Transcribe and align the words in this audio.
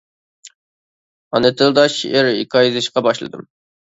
ئانا 1.35 1.51
تىلدا 1.59 1.85
شېئىر، 1.97 2.31
ھېكايە 2.39 2.71
يېزىشقا 2.71 3.07
باشلىدىم. 3.09 3.45